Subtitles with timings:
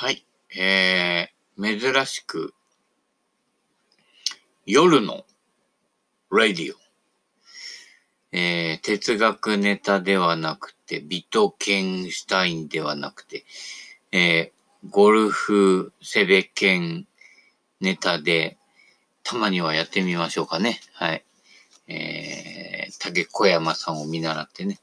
[0.00, 0.24] はい。
[0.56, 2.54] えー、珍しく、
[4.64, 5.24] 夜の
[6.30, 6.76] ラディオ。
[8.30, 13.44] えー、哲学ネタではなくて、ビトケンシュタインではなくて、
[14.12, 17.08] えー、ゴルフセベケン
[17.80, 18.56] ネタで、
[19.24, 20.78] たまにはやってみましょうかね。
[20.92, 21.24] はい。
[21.88, 24.78] えー、竹小山さんを見習ってね。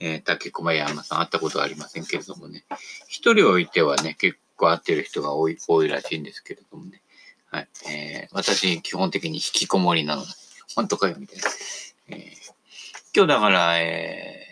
[0.00, 2.64] えー、竹小山さん会ったことはありませんけれどもね。
[3.06, 7.02] 一人置いてはね、結構会ってる人が多い、多いらしいんですけれどもね。
[7.50, 7.68] はい。
[7.88, 10.28] えー、私、基本的に引きこもりなので、
[10.74, 11.44] 本当かよ、みたいな。
[12.08, 12.18] えー、
[13.14, 14.46] 今日だから、え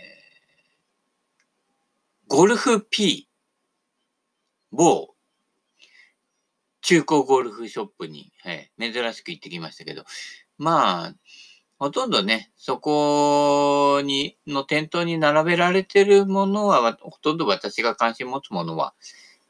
[2.28, 3.28] ー、ゴルフ P、
[4.70, 5.14] 某、
[6.82, 10.04] 中古ゴルフショップに、はい、珍しく行ってきましたけど、
[10.58, 11.14] まあ、
[11.78, 18.94] ほとんどね、そこに、の店頭に並べられてるものは、ほとんど私が関心持つものは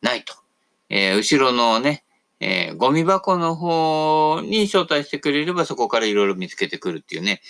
[0.00, 0.43] ないと。
[0.88, 2.04] えー、後ろのね、
[2.40, 7.40] えー、ゴミ箱の方に招待してくれればそこからいろいろ見つけてくるっていうね。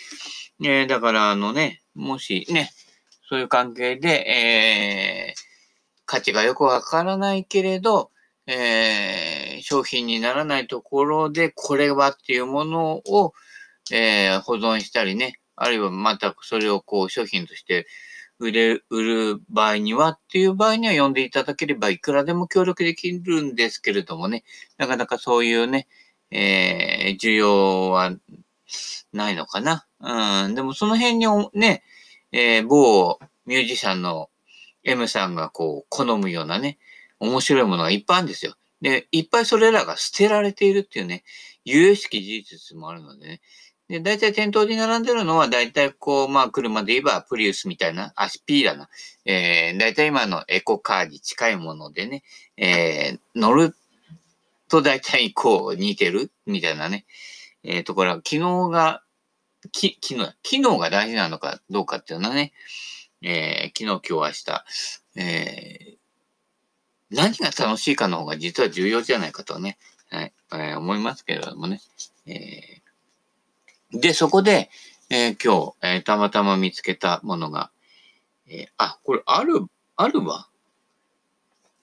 [0.63, 2.71] えー、だからあのね、もしね、
[3.29, 5.41] そういう関係で、えー、
[6.07, 8.11] 価値がよくわからないけれど、
[8.47, 13.33] えー、商品にならないところでこれはっていうものを、
[13.91, 17.87] えー、保存したりね、あるいはまたそれをこう商品として
[18.39, 24.45] 売れ、売る場合にはっていう場合には読んでいただければいくらでも協力できるんですけれどもね、
[24.77, 25.87] なかなかそういうね、
[26.31, 28.13] えー、需要は
[29.13, 29.87] ないのかな。
[30.01, 30.55] うん。
[30.55, 31.83] でもその辺にね、
[32.33, 34.31] えー、某ミュージシャンの
[34.83, 36.79] M さんがこう好むようなね、
[37.21, 38.55] 面白いものがいっぱいあるんですよ。
[38.81, 41.25] で、いっぱいそれらが捨てられているっていうね、
[41.65, 43.41] 有益事実もあるのでね、
[43.89, 48.89] で、大体店頭に並んでるのは、大体こう、まあ、車で言えばプリウスみたいな、あ、P だな。
[49.27, 52.23] えー、大体今のエコカーに近いものでね、
[52.57, 53.77] えー、乗る
[54.69, 57.05] と大体こう、似てるみたいなね、
[57.63, 59.03] えー、ところ機能が、
[59.71, 62.53] き、機能、機能が大事なのかどうかっていうのはね、
[63.21, 64.45] えー、昨日、今日、
[65.17, 65.97] 明日、えー、
[67.11, 69.77] 何が楽しいかの方が実は重要じゃないかとね、
[70.11, 71.81] はい、えー、思いますけれどもね、
[72.27, 72.84] えー
[73.95, 74.71] で、そこで、
[75.11, 77.71] えー、今日、えー、たまたま見つけたものが、
[78.47, 79.67] えー、あ、これ、アル、
[79.97, 80.49] アルバ？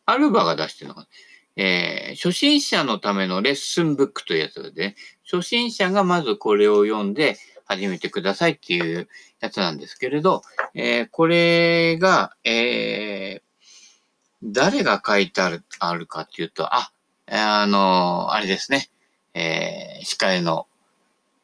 [0.05, 1.07] アルバが出してるのか。
[1.55, 9.07] えー、初心者のためのレッスンブックというやつで、初心者がまずこれを読んで始めてくださいっていう
[9.39, 10.43] やつなんですけれど、
[10.73, 13.41] えー、これが、えー、
[14.43, 16.91] 誰が書いてあるあるかっていうと、あ、
[17.27, 18.89] あのあれですね、
[19.33, 20.67] えー、司会の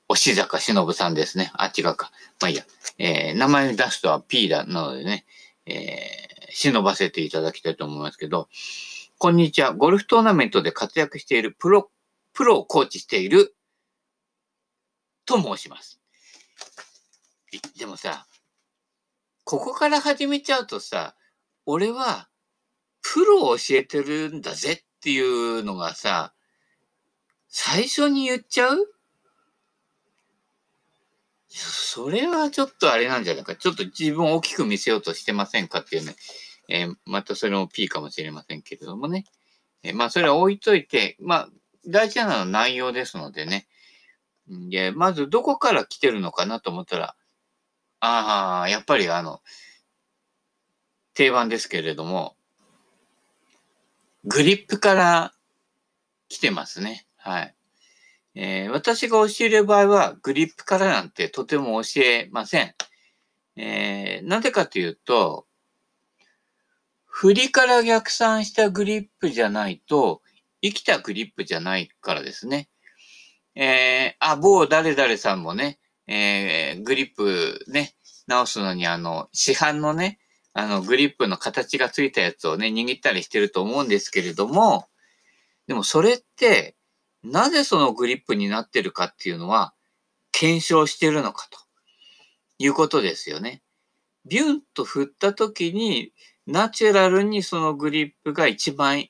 [0.09, 1.51] 押坂忍さんですね。
[1.53, 2.11] あ、違うか。
[2.41, 2.63] まあいいや。
[2.97, 5.25] えー、名前出すとは P だ、なのでね、
[5.65, 8.47] えー、忍ばせていただきたいと思いますけど、
[9.17, 9.73] こんにちは。
[9.73, 11.91] ゴルフトーナメントで活躍しているプロ、
[12.33, 13.55] プロをコーチしている、
[15.25, 15.99] と申します。
[17.77, 18.27] でもさ、
[19.43, 21.15] ここから始めちゃうとさ、
[21.65, 22.29] 俺は、
[23.01, 26.33] プロを教えてるんだぜっていうのがさ、
[27.49, 28.77] 最初に言っちゃう
[31.57, 33.55] それはちょっとあれなんじゃないか。
[33.55, 36.15] ちょっと自分を大きく見せようとしてませんかっていうね。
[36.69, 39.25] えー、またそれも P かもしれませんけれどもね。
[39.83, 41.49] えー、まあ、それは置いといて、まあ、
[41.87, 43.67] 大事なのは内容ですのでね。
[44.47, 47.15] で、まずどこから来てるのかなと思ったら、
[47.99, 49.41] ああ、やっぱりあの、
[51.13, 52.35] 定番ですけれども、
[54.23, 55.33] グリップから
[56.29, 57.07] 来てますね。
[57.15, 57.56] はい。
[58.39, 62.75] えー、私が教える場合は、グリップからなんてとても教えません。
[63.55, 65.47] えー、なぜかというと、
[67.03, 70.21] 振りから逆算したグリップじゃないと、
[70.61, 72.69] 生きたグリップじゃないからですね。
[73.55, 77.95] えー、あ、某誰々さんもね、えー、グリップね、
[78.27, 80.19] 直すのにあの、市販のね、
[80.53, 84.85] あの、グリップの形がついたやつをね、握ったりしてると思うんですけれども、
[85.65, 86.76] でもそれって、
[87.31, 89.73] なぜそのグリップになってるかっていうのは、
[90.31, 91.59] 検証してるのかと
[92.59, 93.61] いうことですよね。
[94.25, 96.11] ビュンと振った時に、
[96.45, 99.09] ナチュラルにそのグリップが一番い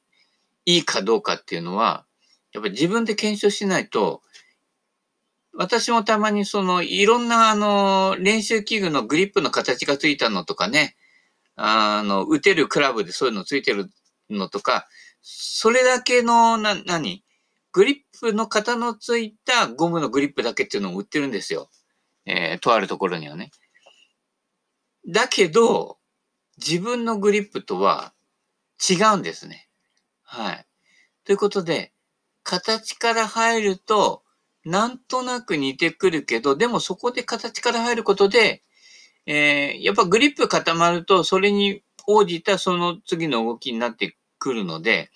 [0.66, 2.06] いかどうかっていうのは、
[2.54, 4.22] やっぱり自分で検証しないと、
[5.54, 10.96] 私もたまにそのいろんなあの練習器具のグリップの形がついたのとかね、
[11.56, 13.90] あの、打てるクラブでそういうのついてる
[14.30, 14.88] のとか、
[15.22, 17.24] それだけの、な、何？
[17.77, 21.69] グリップの型のついたゴムのグリップだけっていうのを売ってるんですよ。
[22.25, 23.51] えー、とあるところにはね。
[25.07, 26.00] だけど、
[26.57, 28.15] 自分のグリップとは
[28.81, 29.69] 違うんですね。
[30.24, 30.65] はい。
[31.24, 31.94] ということで、
[32.41, 34.24] 形から入ると、
[34.65, 38.63] なんとなく似てくるけど、でもそこで形から入ることで、
[39.27, 45.12] えー、やっぱグリップ固まると、それに応じたその次の動きになってくるので、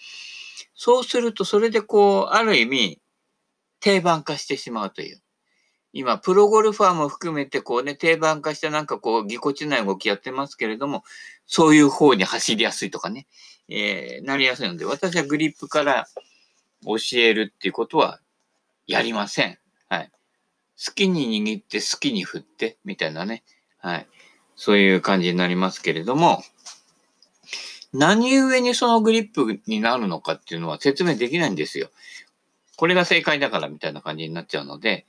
[0.83, 2.99] そうすると、それでこう、ある意味、
[3.81, 5.21] 定番化してしまうという。
[5.93, 11.03] 今、プロゴルファーも含めて、こうね、定番化してなんかこう、ぎこちない動きやってますけれども、
[11.45, 13.27] そういう方に走りやすいとかね、
[13.69, 16.07] えー、なりやすいので、私はグリップから
[16.83, 18.19] 教えるっていうことは
[18.87, 19.59] やりません。
[19.87, 20.11] はい。
[20.83, 23.43] 好きに握って好きに振って、みたいなね。
[23.77, 24.07] はい。
[24.55, 26.41] そういう感じになりますけれども、
[27.93, 31.89] 何故にそのグリップになるのかっていうのは説明できないんですよ。
[32.77, 35.05] これが正解だからみたいな感じになっちゃうので、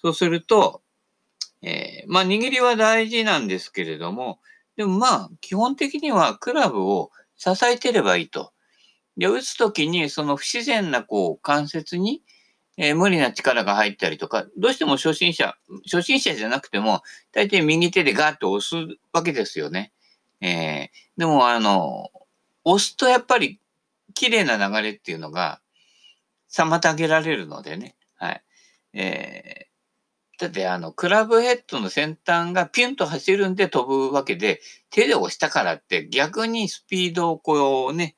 [0.00, 0.82] そうすると、
[1.62, 4.38] えー、まあ握りは大事なんですけれども、
[4.76, 8.52] でもまあ基本的にはクラブを支えてればいいと。
[9.16, 12.22] で、打つときにその不自然なこう関節に、
[12.76, 15.56] えー、無理な力が入ったりとか、どうしても初心者、
[15.90, 17.02] 初心者じゃなくても、
[17.32, 18.76] 大抵右手でガーッと押す
[19.12, 19.92] わけですよね。
[20.40, 22.10] えー、でもあの、
[22.70, 23.60] 押すとやっぱり
[24.14, 25.60] 綺麗な流れっていうのが
[26.52, 27.96] 妨げられるのでね。
[28.16, 28.42] はい。
[28.92, 34.60] えー、だってあの、クラブヘッドの先端がピュンと走るんで飛ぶわけで、
[34.90, 38.16] 手で押したからって逆にスピードをこうね、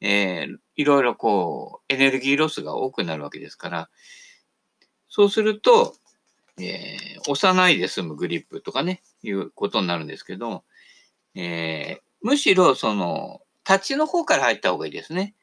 [0.00, 3.90] えー、いろいろこう、エネルギーロスが多くなるわけですから、
[5.08, 5.94] そうすると、
[6.58, 10.64] えー、押さないで済むグリップとかね、いうことになるんですけど、
[11.34, 15.34] えー、むしろその、立ちの方から入った方がいいですね。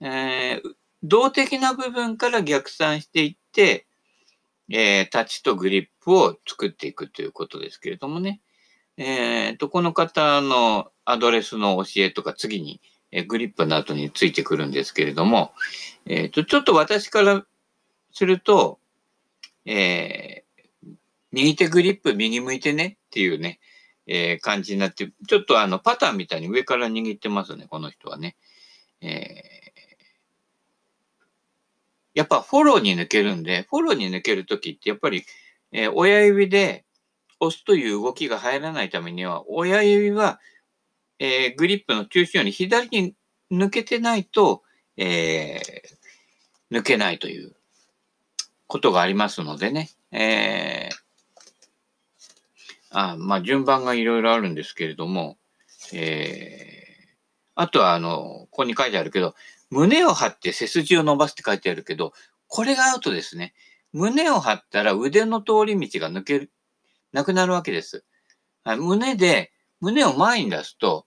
[0.00, 3.86] えー、動的な部分から逆算していって、
[4.70, 8.40] えー、立ちとグリップを作っていくということですけれどもね。
[8.96, 12.80] えー、と、この方のアドレスの教えとか次に、
[13.10, 15.52] え、グリップの後についてくるんですけれども、
[16.06, 17.44] えっ、と、ちょっと私から
[18.12, 18.78] すると、
[19.66, 20.44] え、
[21.32, 23.58] 右手グリップ右向いてねっていうね、
[24.06, 28.36] えー、感じになって、ちょっとあの、パターンみたいに上から握ってますね、この人はね。
[29.00, 29.38] えー、
[32.14, 35.24] やっぱフォローに抜けるんで、フォローに抜けるときってやっぱり、
[35.72, 36.84] えー、親指で
[37.40, 40.40] 押すという動きが入らないためには、親指は、
[41.18, 43.14] えー、グリップの中心より左に
[43.50, 44.62] 抜けてないと、
[44.96, 47.54] えー、抜けないという
[48.66, 49.90] ことがありますのでね。
[50.12, 51.03] えー
[52.96, 55.36] あまあ、順番がいろいろあるんですけれども、
[55.92, 57.12] えー、
[57.56, 59.34] あとは、あの、ここに書いてあるけど、
[59.68, 62.12] 胸を張って背筋を伸ばすって書いてあるけど、
[62.46, 63.52] これがアウトですね。
[63.92, 66.52] 胸を張ったら腕の通り道が抜ける、
[67.10, 68.04] なくなるわけです。
[68.64, 69.50] 胸で、
[69.80, 71.06] 胸を前に出すと、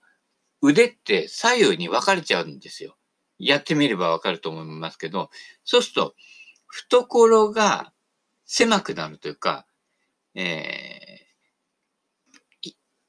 [0.60, 2.98] 腕って左右に分かれちゃうんですよ。
[3.38, 5.30] やってみればわかると思いますけど、
[5.64, 6.14] そうすると、
[6.66, 7.94] 懐が
[8.44, 9.64] 狭くなるというか、
[10.34, 11.07] えー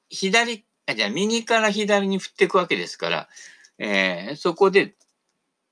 [0.09, 3.29] 左、あ、じゃあ右から左に振っていくわけですから、
[3.77, 4.95] えー、そこで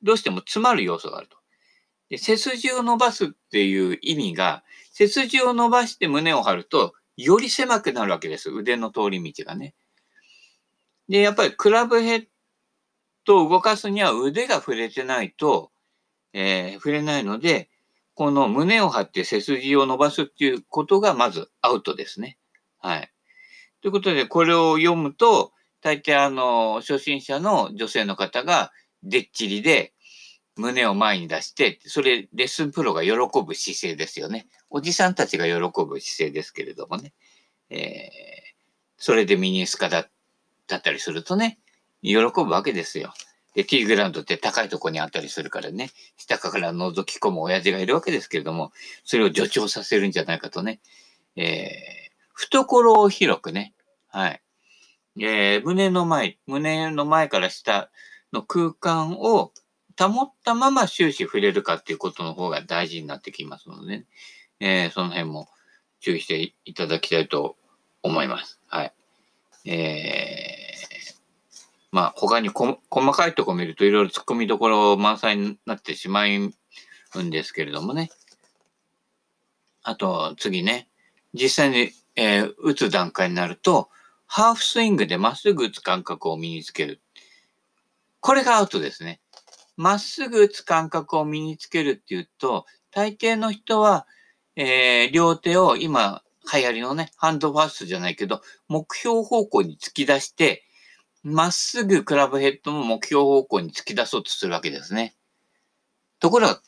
[0.01, 1.37] どうしても詰まる要素があると。
[2.09, 4.63] で背筋を伸ばすっていう意味が、
[4.93, 8.49] 背筋を伸ばして胸を張ると、より狭くなるわけです。
[8.49, 9.73] 腕の通り道がね。
[11.09, 12.27] で、やっぱりクラブヘッ
[13.25, 15.71] ドを動かすには腕が触れてないと、
[16.33, 17.69] えー、触れないので、
[18.13, 22.37] この胸を張って背筋を伸ばすっていうことがまずアウトですね。
[22.79, 23.11] はい。
[23.87, 29.93] ということで、これを読むと、大抵あの、初心者の女性の方が、でっちりで、
[30.57, 34.47] 胸を前に出して、それ、レッスンプロが喜ぶ姿勢ですよね。
[34.69, 35.53] おじさんたちが喜
[35.85, 37.13] ぶ姿勢ですけれどもね。
[37.69, 37.79] えー、
[38.97, 40.09] それでミニスカだっ
[40.67, 41.57] たりするとね、
[42.01, 43.13] 喜ぶわけですよ。
[43.55, 48.73] で、ティーグラウンドって高いとこにあったりするからね、下から覗き込む親父がいるわけですけれども、
[49.05, 50.81] それを助長させるんじゃないかとね、
[51.37, 53.73] えー懐を広くね、
[54.17, 54.41] はい。
[55.19, 57.91] えー、胸の前、胸の前から下
[58.33, 59.51] の空間を
[59.95, 64.05] 保ったまま終始触れるかっていうことの方が大事になってきますので、ね、
[64.59, 65.49] えー、その辺も
[65.99, 67.57] 注意していただきたいと
[68.01, 68.59] 思います。
[68.65, 68.93] はい。
[69.69, 71.15] えー、
[71.91, 78.09] まあ、他に細かいとこ見るといろいろ突っ込みどころ満載になってしまうんですけれどもね。
[79.83, 80.89] あと、次ね。
[81.35, 83.89] 実際にえー、打つ段階になると、
[84.27, 87.01] ハーフスイングでまっすぐ打つ感覚を身につける。
[88.19, 89.21] これがアウトですね。
[89.77, 94.05] まっすぐ打つ感覚を身につけるっていうと、大抵の人は、
[94.55, 100.63] えー、両手を今流行りのね、ハンドファーストじゃないけど、目標方向に突き出して、
[101.23, 105.15] まっすぐクラブヘッドも目標方向に突き出そうとするわけですね。
[106.19, 106.61] ところが、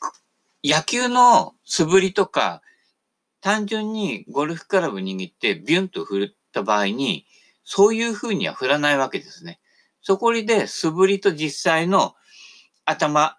[0.62, 2.62] 野球の素振りとか、
[3.40, 7.26] 単純にゴルフクラブ握ってビュンと振った場合に、
[7.72, 9.60] そういう風には振らないわけですね。
[10.02, 12.16] そこで素振りと実際の
[12.84, 13.38] 頭、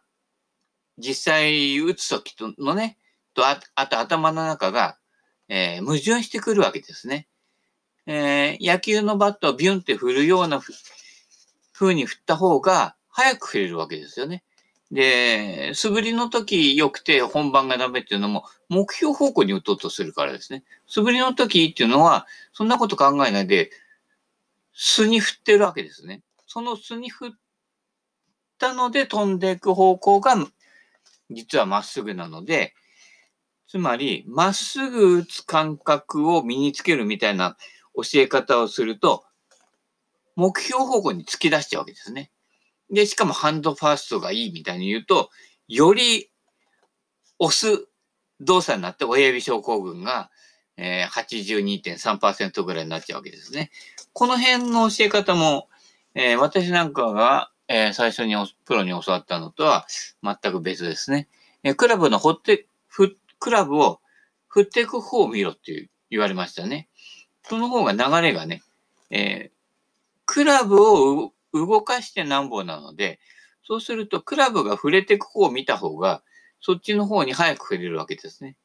[0.97, 2.97] 実際打つときのね、
[3.33, 4.97] とああと頭の中が、
[5.49, 7.27] えー、矛盾してくるわけですね。
[8.05, 10.61] えー、野球のバットをビュンって振るような
[11.73, 14.45] 風に振った方が早く振れるわけですよね。
[14.91, 20.63] で、素振りの時良くて本番がダメっていうのも目標方向に打とうとするからですね。
[20.87, 23.71] 素振りの時っていうのはそんなこと考えないで
[24.73, 26.21] 素に振ってるわけですね。
[26.47, 27.31] その素に振っ
[28.57, 30.35] たので飛んでいく方向が
[31.29, 32.73] 実はまっすぐなので、
[33.67, 37.55] つまりまっすぐ打つ感覚を身につけるみたいな
[37.95, 39.23] 教え方をすると、
[40.35, 42.31] 目標方向に突き出しちゃうわけですね。
[42.89, 45.29] で、しかもハンドファーストがいいみたいに言うと、
[45.67, 46.29] より
[47.39, 47.87] 押す
[48.41, 50.29] 動作になって親指症候群が、
[50.77, 53.71] え、82.3%ぐらいになっちゃうわけですね。
[54.13, 55.67] この辺の教え方も、
[56.15, 59.85] えー、私なんかが、えー、最初にプロに教わったのとは
[60.23, 61.27] 全く別ですね。
[61.63, 64.01] えクラブの掘って、ふ、クラブを
[64.47, 66.89] 振っていく方を見ろって言われましたね。
[67.43, 68.61] その方が流れがね、
[69.09, 69.51] え
[70.25, 73.19] クラブを動かしてなんぼなので、
[73.63, 76.23] そうするとクラブが触れていく方を見た方が、
[76.59, 78.55] そっちの方に早く触れるわけですね。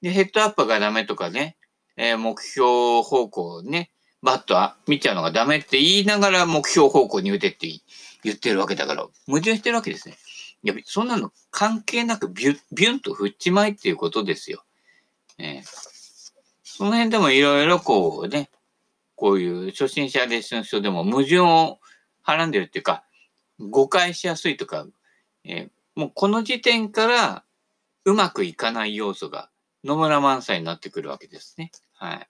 [0.00, 1.56] で、ヘッドアップがダメとかね、
[1.96, 3.90] えー、目標方向ね、
[4.22, 7.68] バットは見ちゃうのがダメって言いながら目標方向に打てって
[8.22, 10.16] 言ってるわけだから、矛盾してるわけですね。
[10.62, 14.64] いや、そんなの関係なくビュビュンと振っちまいっていうことですよ。
[15.38, 15.62] え、
[16.62, 18.48] その辺でもいろいろこうね、
[19.16, 21.80] こういう初心者レッスン書でも矛盾を
[22.22, 23.04] はらんでるっていうか、
[23.58, 24.86] 誤解しやすいとか、
[25.44, 27.44] えー、もうこの時点から
[28.04, 29.50] うまくいかない要素が
[29.84, 31.72] 野村萬斎になってくるわけですね。
[31.94, 32.28] はい。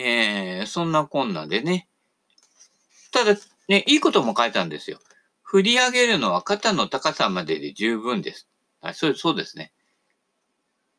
[0.00, 1.88] えー、そんなこんなでね。
[3.10, 3.34] ただ、
[3.68, 4.98] ね、いいことも書いたんですよ。
[5.42, 8.48] 振り上げるのは肩の高さまでで十分です。
[8.80, 9.72] はい、そうそうですね。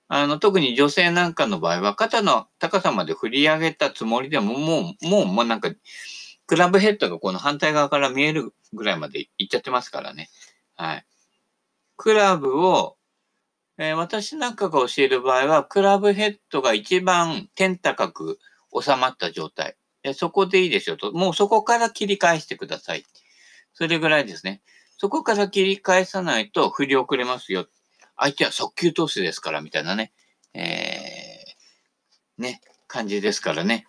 [0.07, 5.71] あの、特に女性なんかの場合は、肩の高さまで振り上げたつもりでも、もう、もう、もうなんか、
[6.47, 10.31] クラブヘッドがこの反対側から見えるぐらいまで行っちゃってますからね。
[10.75, 11.05] はい。
[11.95, 12.97] クラブを、
[13.77, 18.39] えー、私なんかが教える場合は、クラブヘッドが一番天高く
[18.73, 19.75] 収まった状態。
[20.13, 21.11] そこでいいでしょうと。
[21.11, 23.03] もうそこから切り返してください。
[23.73, 24.61] それぐらいですね。
[24.97, 27.67] そこから切り返さないと振り遅れますよ。
[28.17, 30.11] 相手は速球投手ですから、みたいなね、
[30.53, 33.85] えー、ね、感じですからね。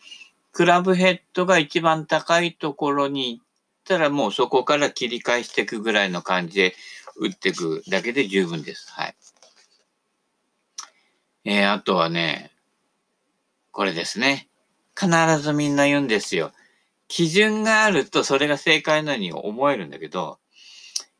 [0.53, 3.45] クラブヘッドが一番高いところに行っ
[3.85, 6.75] たら、もうそこから切り返していくぐらいの感じで
[7.17, 8.93] 打っていくだけで十分です。
[8.93, 9.17] はい。
[11.45, 12.53] えー、あとはね、
[13.73, 14.50] これですね。
[15.01, 16.53] 必ずみんな言うんですよ。
[17.09, 20.39] 基準があるとそれが正解のように思えるんだけど、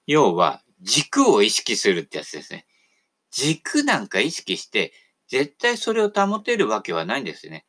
[0.07, 2.67] 要は軸を意識するってやつですね。
[3.31, 4.93] 軸なんか意識して、
[5.29, 7.65] 絶対それを保てるわけはないんですね。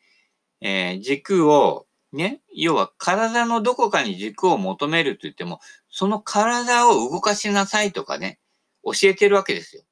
[0.59, 8.39] えー、軸を、ね、要は体のどこかに軸を求めると言っても、その体を動かしなさいとかね、
[8.83, 9.83] 教えてるわけですよ。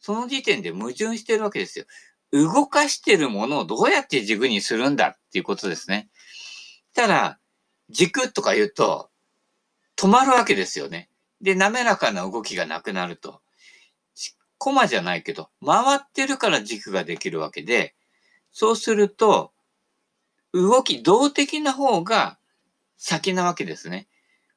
[0.00, 1.86] その時点で矛盾してるわけですよ。
[2.32, 6.10] 動かしてるものをどうやって軸にするんだっていうことですね。
[6.92, 7.38] ただ、
[7.88, 9.08] 軸とか言うと、
[9.96, 11.08] 止まるわけですよね。
[11.40, 13.40] で、滑らかな動きがなくなると。
[14.58, 17.94] コマじゃないけど、回ってるから軸ができるわけで、
[18.50, 19.52] そうすると、
[20.52, 22.36] 動き、動的な方が
[22.98, 24.06] 先なわけですね。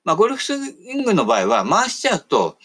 [0.04, 2.58] まあ、ゴルフスイングの場合は回しちゃうと、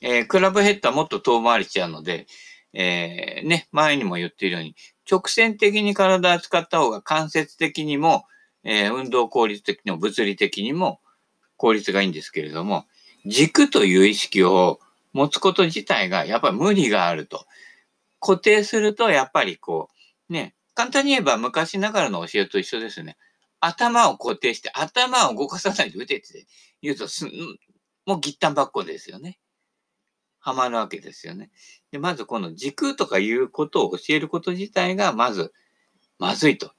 [0.00, 2.26] えー、クラブヘッドはもっと遠回りしちゃうので、
[2.72, 4.74] えー、ね、前にも言っているように、
[5.10, 8.26] 直線的に体を使った方が間接的にも、
[8.64, 11.00] えー、運動効率的にも物理的にも
[11.56, 12.86] 効率がいいんですけれども、
[13.26, 14.80] 軸という意識を
[15.12, 17.46] 持つこと自体がやっぱり無理があると。
[18.20, 19.88] 固定するとやっぱりこ
[20.28, 23.16] う、ね、簡単に言えば昔ながらの教えと一緒ですね。
[23.60, 26.46] 頭を固定して頭を動かさないで打てって
[26.82, 27.26] 言うとす、
[28.06, 29.38] もうぎったんばっこですよね。
[30.40, 31.50] はまるわけですよね。
[31.90, 35.52] で、まずこの軸とかいうことを教えること自体がまず
[36.18, 36.72] まずいと。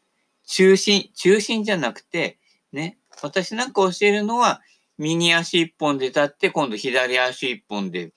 [0.45, 2.39] 中心、中心じゃなくて、
[2.71, 4.61] ね、私なんか教えるのは
[4.97, 8.11] 右足一本で立って、今度左足一本で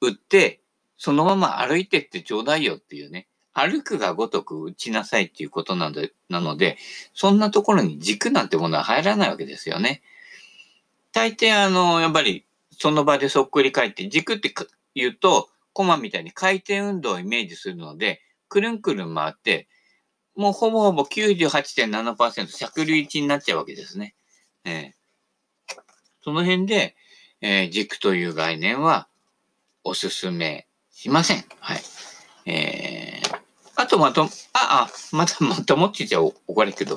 [0.00, 0.60] 打って、
[0.96, 3.26] そのまま歩いてってちょうだいよっていうね。
[3.54, 6.78] 歩くがごとく打ちなさいっていうことなので、なので、
[7.12, 10.02] そんなところに軸なんてものは入らないわけですよね。
[11.12, 14.54] 大抵あの、やっぱりその場でそっくり返って、軸って
[14.94, 19.68] 言うと、コマみたいに回転運動をイメージするので、くるんくるん回って、
[20.34, 24.14] もうほぼほぼ98.7%尺流1になっちゃうわけですね。
[24.64, 24.92] えー、
[26.22, 26.96] その辺で、
[27.40, 29.08] えー、軸という概念は
[29.84, 31.44] おすすめしません。
[31.58, 31.80] はい。
[32.46, 33.40] えー、
[33.76, 36.96] あとまと、あ、あ、またまたもっちじゃ怒るけど、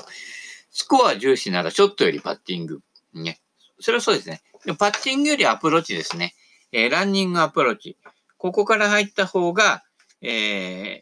[0.72, 2.82] スコア重視ならショットよりパッティング。
[3.13, 3.39] ね。
[3.79, 4.41] それはそうですね。
[4.77, 6.36] パッティングよりアプローチですね。
[6.72, 7.98] えー、ランニングアプローチ。
[8.38, 9.84] ここから入った方が、
[10.22, 11.01] え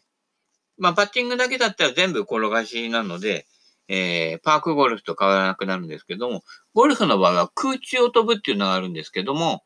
[0.78, 3.46] まあ、パッティングだけだったら全部転がしなので、
[3.88, 6.42] えー、パークゴルフと変わらなくなるんですけども、
[6.74, 9.62] ゴルフの場合は空中を飛ぶっていうのがあるんですけども、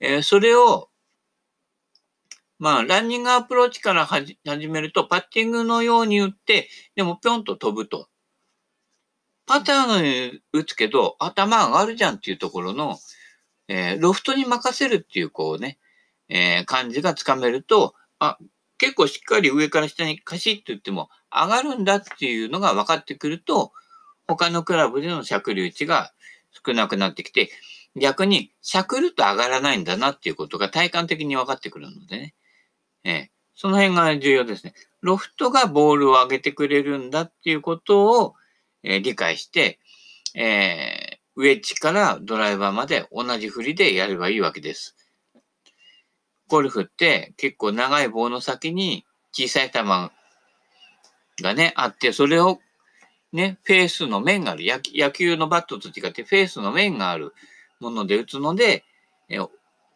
[0.00, 0.88] えー、それを、
[2.58, 8.08] まあ、ランニングアプローチから始めると、パッティングのように打って、でもぴょんと飛ぶと。
[9.46, 12.98] パターンに打つけど、頭上がるじゃんっていうところの、
[13.68, 15.78] えー、ロフトに任せるっていう、こうね、
[16.28, 18.38] えー、感じがつかめると、あ、
[18.78, 23.72] 結構しっかり上から下にカシッと言っても上がるんだっていうのが分かってくると、
[24.26, 26.12] 他のクラブでの尺流値が
[26.66, 27.50] 少なくなってきて、
[27.96, 32.34] 逆にしゃくると上がらないんだなっていうことが体感的に分かってくるのでね。
[33.04, 34.74] ええ、その辺が重要ですね。
[35.00, 38.34] ロフトがボールを上げてくれるんだっていうことを、
[38.82, 39.78] えー、理解して、
[40.34, 44.97] えー、ウェッジからドライバーまで同じ振りでやればいいわけです。
[46.48, 50.10] ゴルフって結構長い棒の先に小さい球が
[51.54, 52.58] ね、あって、それを
[53.32, 54.64] ね、フェースの面がある。
[54.66, 57.34] 野球のバットと違ってフェースの面がある
[57.78, 58.84] もので打つので、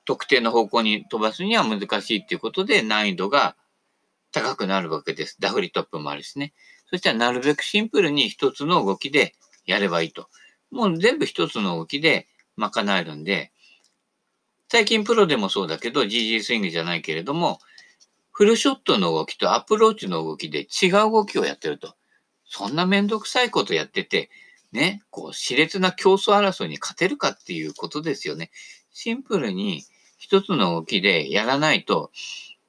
[0.04, 3.56] 特定の方向に飛ばすには難しいっていうことで難易度が
[4.32, 5.36] 高くなるわけです。
[5.40, 6.52] ダフリトップもあるしね。
[6.90, 10.28] そしたらなるべくシンプルに一つの動きでやればいいと。
[10.70, 13.51] もう全部一つの動きで賄えるんで、
[14.72, 17.58] 最近プロでもそうだけど、GG スイングじゃないけれども、
[18.30, 21.94] フルショットの動きとアプローチの動きで違う動きをやってると。
[22.46, 24.30] そんなめんどくさいことやってて、
[24.72, 28.50] ね、こう、熾烈な競争争いに勝てるかっていうことですよね。
[28.94, 29.84] シンプルに
[30.16, 32.10] 一つの動きでやらないと、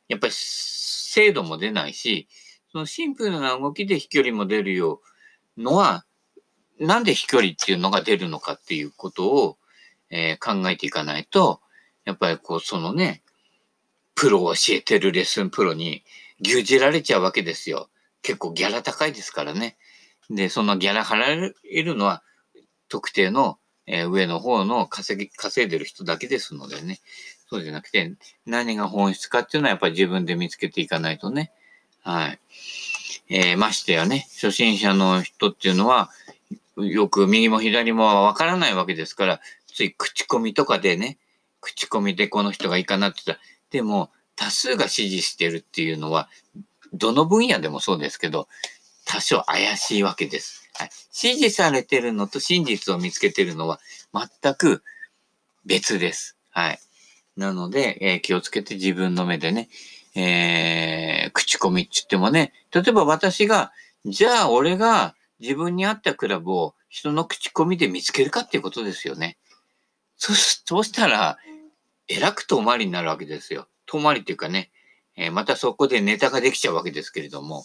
[0.09, 2.27] やっぱり精度も出ないし、
[2.73, 4.99] そのシンプルな動きで飛距離も出るよ
[5.55, 6.03] うのは、
[6.81, 9.57] なんで飛距離っていうのが出るのかっていうことを、
[10.09, 11.61] えー、考えていかないと、
[12.05, 13.21] やっぱりこう、そのね、
[14.15, 16.03] プロを教えてるレッスンプロに
[16.41, 17.89] 牛耳られちゃうわけですよ。
[18.21, 19.77] 結構ギャラ高いですからね。
[20.29, 22.23] で、そのギャラ払えるのは
[22.89, 26.99] 特定の、えー、上の方の稼ぎ、稼いでる人だけですのでね。
[27.49, 28.13] そうじゃなくて、
[28.45, 31.51] 何が本質かっていうのはやっぱり自分で見つけていかないとね。
[32.01, 32.39] はい。
[33.29, 36.09] えー、ましてやね、初心者の人っていうのは、
[36.77, 41.17] よく右も左もわからないわけですから、つい口コミとかでね、
[41.63, 46.29] 口コミでこの人がいいかなって言ったら、でも多数が支持してるっていうのは、
[46.91, 48.47] どの分野でもそうですけど、
[49.05, 50.69] 多少怪しいわけです。
[50.75, 53.79] はい、支持されてるのと真実を見つけてるのは
[54.13, 54.83] 全く
[55.65, 56.37] 別です。
[56.51, 56.79] はい。
[57.37, 59.69] なので、えー、気をつけて自分の目でね、
[60.15, 63.71] えー、口コミって言ってもね、例えば私が、
[64.05, 69.37] じゃあ俺が自分に合ったクラブを人の口コミで見つけるかっていうことですよね。
[70.17, 71.37] そ、そうしたら、
[72.07, 73.67] えらく遠回りになるわけですよ。
[73.85, 74.71] 遠回りっていうかね、
[75.15, 77.63] えー、またそこでネタができちゃうわけですけれども、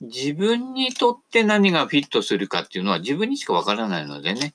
[0.00, 4.54] 自分にとって何がフィットするかっていうのは自分にしかわからないのでね。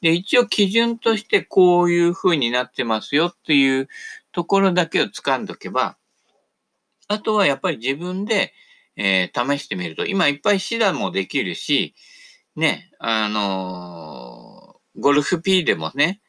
[0.00, 3.88] で、一応基準としてこういう風になってますよっていう
[4.32, 5.96] ところだけを掴んどけば、
[7.08, 8.52] あとはやっぱり自分で、
[8.96, 11.94] えー、試してみると、今いっぱいシダもできるし、
[12.54, 16.20] ね、あのー、ゴルフ P でもね、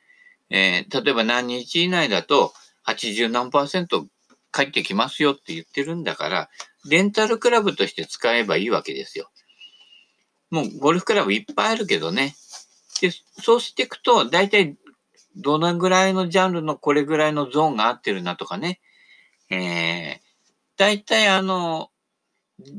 [0.50, 2.54] えー、例えば何日以内だと
[2.88, 4.08] 80何パーセント
[4.52, 6.50] 返ってきますよって言ってるんだから、
[6.88, 9.30] レンタルクラブとして使えばいいわけですよ。
[10.52, 12.36] もうゴルフクラブいっぱいあるけどね。
[13.02, 14.78] で、そうしていくと、大体
[15.36, 18.80] どのぐらいのジャンルのこれぐらいのゾーンが合ってるなとかね。
[19.50, 20.20] えー、
[20.78, 21.90] 大体あの、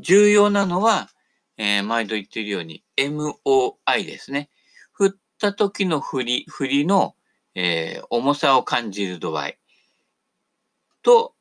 [0.00, 1.10] 重要なのは、
[1.58, 4.48] えー、毎度言ってるように MOI ですね。
[4.92, 7.14] 振った時の振り、振りの
[7.56, 9.58] えー、重さを感じる度合い
[11.02, 11.34] と、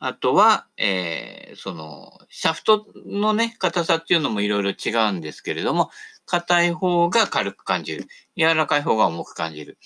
[0.00, 5.90] あとは、えー、その、シャフトのね、硬さっていうのもいろいろ違うんですけれども、
[6.26, 8.06] 硬い方が軽く感じる。
[8.36, 9.78] 柔らかい方が重く感じる。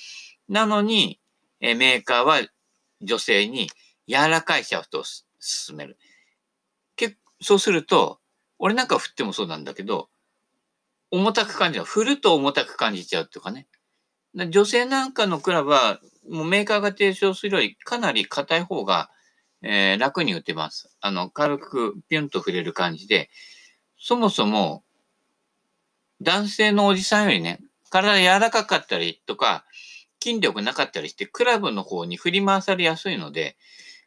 [0.48, 1.20] なのに、
[1.60, 2.40] え、メーカーは
[3.02, 3.68] 女性に
[4.08, 5.98] 柔らかいシャフトを勧める。
[6.96, 8.20] 結そうすると、
[8.58, 10.08] 俺なんか振ってもそうなんだけど、
[11.10, 11.84] 重たく感じる。
[11.84, 13.66] 振ると重たく感じちゃうとかね。
[14.34, 19.10] 女性なんかのクラブは、もうメーカーが提唱するよりかなり硬い方が、
[19.62, 20.94] えー、楽に打てます。
[21.00, 23.30] あの、軽くピュンと触れる感じで、
[23.98, 24.84] そもそも、
[26.20, 29.64] 男性のおじさんよりね、体柔らかかったりとか、
[30.22, 33.56] 筋力なかったりして、クラブの方に振り回されやすいので、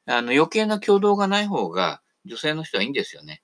[0.05, 3.41] あの、余計な挙動がない方が女性の人はいいんですよね。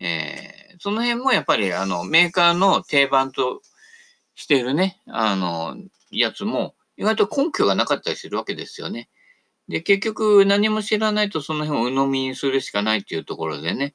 [0.00, 3.62] えー、その辺もやっぱり、あの、メーカーの定番と
[4.34, 5.76] しているね、あの、
[6.10, 9.08] やつも、意外と根拠がなかったりするわけですよね。
[9.68, 13.94] で、結局何も知らないとその辺を鵜呑みにするしかないっていうところでね、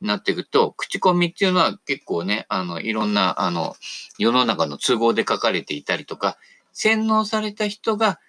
[0.00, 3.74] なっていくと、口コミっていうのは結構ね、あの、いろんな、あの、
[4.18, 6.38] 世の中の都合で書かれていたりとか、
[6.72, 8.20] 洗脳された人が、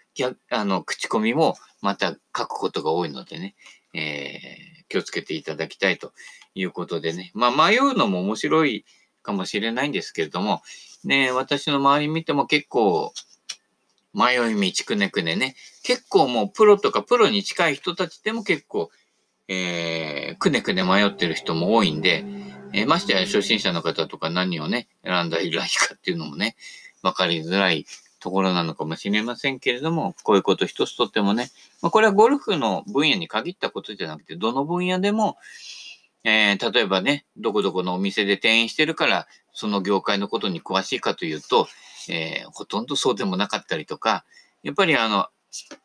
[0.50, 3.56] あの、口コミもまた書くことが多いのでね、
[3.94, 6.14] えー、気をつけていただきたいと
[6.56, 7.32] いうことでね。
[7.36, 8.86] まあ、迷うのも面白い
[9.22, 10.62] かもしれないんですけれども、
[11.04, 13.14] ね、私の周り見ても結構、
[14.14, 18.90] 迷い道くねくねね、結構もうプロとかプロに近い人たちでも結構、
[19.48, 22.26] えー、くねくね迷ってる人も多いんで、
[22.74, 25.64] えー、ましてや初心者の方とか何をね、選んだらいいか
[25.96, 26.56] っていうのもね、
[27.02, 27.86] わかりづらい
[28.20, 31.50] ところなのかもしれませんけれども、こういうこと一つとってもね、
[31.82, 35.38] まあ、これはゴルフの分野に限ったことじゃなくて、どの分野でも、
[36.24, 39.28] えー、例えばね、どこどこのお店で店員してるから、
[39.60, 41.68] その業界のことに詳しいかというと、
[42.08, 44.24] えー、ほとんどそうでもなかったりとか、
[44.64, 45.28] やっぱりあの、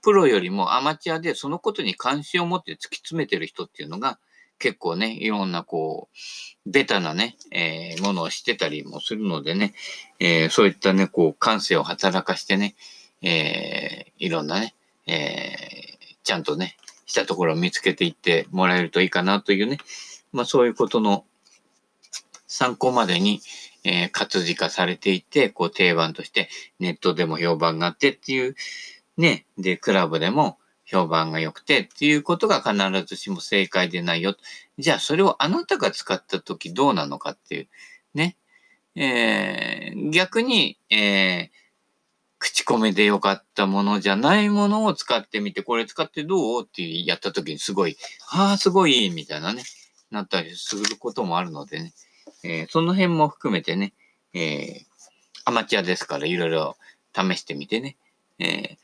[0.00, 4.20] プロよりもアマチュアでそのことに関心を持って突き詰めてる人っていうのが、
[4.60, 6.08] 結構ね、いろんなこ
[6.64, 9.74] う、ベタなね、えー、ものをしてたりもするのでね、
[10.20, 12.76] えー、そういったね、こう、感性を働かしてね、
[13.22, 14.76] え、いろんなね、
[15.08, 19.78] え、ちゃんとね、したところを見つけていってもらえるといいかなというね、
[20.32, 21.24] まあそういうことの
[22.46, 23.40] 参考までに、
[23.84, 26.48] えー、活字化されていて、こう定番として
[26.80, 28.56] ネットでも評判があってっていう、
[29.16, 34.36] ね、で、クラブでも評判が良くてっていうことが必ずしも正解でないよ。
[34.78, 37.68] じゃあそれをあなたが使った時どうなのかっていう、
[38.14, 38.36] ね。
[38.96, 41.64] えー、逆に、えー、
[42.38, 47.96] 口コミで良かったものじゃないものを使ってみて、これ使ってどうってやった時にすごい、
[48.30, 49.64] ああ、すごい、みたいなね、
[50.10, 51.92] なったりすることもあるのでね。
[52.44, 53.94] えー、その辺も含めてね、
[54.34, 54.84] えー、
[55.46, 56.76] アマチュアですからいろいろ
[57.14, 57.96] 試してみてね、
[58.38, 58.76] えー、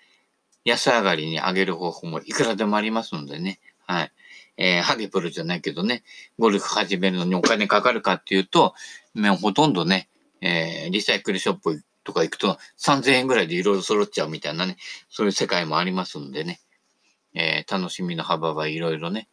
[0.64, 4.12] 安上がりに上げる方法もいくらでもありますのでね、はい。
[4.56, 6.02] えー、ハゲプロじゃないけどね、
[6.38, 8.74] ゴルフ始めるのにお金かかるかっていうと、
[9.14, 10.08] もうほとんどね、
[10.40, 14.76] えー、リサイクルショップとか行くと3000円ぐらいでいろいろ揃っちゃうみたいなね、
[15.08, 16.60] そういう世界もありますのでね、
[17.34, 19.28] えー、楽しみの幅はいろいろね、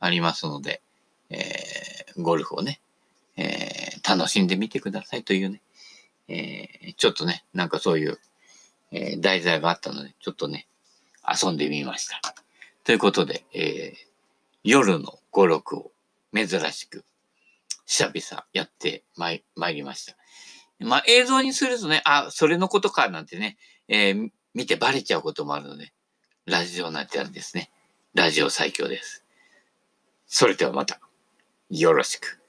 [0.00, 0.82] ありますので、
[1.30, 2.80] えー、ゴルフをね、
[3.36, 5.62] えー、楽しんでみてくださいというね、
[6.28, 8.18] えー、ちょっとね、なんかそういう、
[8.90, 10.66] えー、題材があったので、ちょっとね、
[11.26, 12.20] 遊んでみました。
[12.84, 13.96] ということで、えー、
[14.64, 15.92] 夜の語録を
[16.34, 17.04] 珍しく、
[17.86, 20.16] 久々やってまいまいりました。
[20.80, 23.56] まあ、映像にするとね、あ、それのことかなんてね、
[23.88, 25.92] えー、見てバレちゃうこともあるので、
[26.46, 27.70] ラジオなんてあるんですね。
[28.14, 29.24] ラジオ最強です。
[30.26, 31.00] それではまた、
[31.70, 32.41] よろしく。